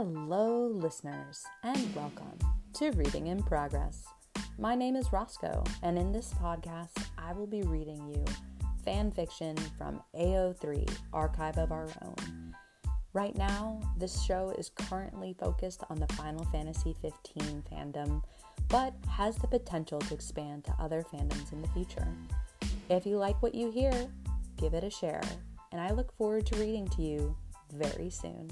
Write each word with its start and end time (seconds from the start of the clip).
Hello, 0.00 0.68
listeners, 0.68 1.44
and 1.64 1.92
welcome 1.92 2.38
to 2.74 2.92
Reading 2.92 3.26
in 3.26 3.42
Progress. 3.42 4.04
My 4.56 4.76
name 4.76 4.94
is 4.94 5.12
Roscoe, 5.12 5.64
and 5.82 5.98
in 5.98 6.12
this 6.12 6.32
podcast, 6.34 7.04
I 7.18 7.32
will 7.32 7.48
be 7.48 7.62
reading 7.62 8.06
you 8.14 8.24
fan 8.84 9.10
fiction 9.10 9.56
from 9.76 10.00
AO3 10.14 10.88
Archive 11.12 11.58
of 11.58 11.72
Our 11.72 11.88
Own. 12.02 12.54
Right 13.12 13.36
now, 13.36 13.80
this 13.98 14.22
show 14.22 14.54
is 14.56 14.70
currently 14.70 15.34
focused 15.36 15.82
on 15.90 15.98
the 15.98 16.14
Final 16.14 16.44
Fantasy 16.44 16.94
XV 17.04 17.64
fandom, 17.68 18.22
but 18.68 18.94
has 19.08 19.34
the 19.34 19.48
potential 19.48 19.98
to 19.98 20.14
expand 20.14 20.64
to 20.66 20.76
other 20.78 21.04
fandoms 21.12 21.52
in 21.52 21.60
the 21.60 21.68
future. 21.70 22.06
If 22.88 23.04
you 23.04 23.16
like 23.16 23.42
what 23.42 23.52
you 23.52 23.72
hear, 23.72 24.06
give 24.58 24.74
it 24.74 24.84
a 24.84 24.90
share, 24.90 25.24
and 25.72 25.80
I 25.80 25.90
look 25.90 26.16
forward 26.16 26.46
to 26.46 26.56
reading 26.56 26.86
to 26.90 27.02
you 27.02 27.36
very 27.72 28.10
soon. 28.10 28.48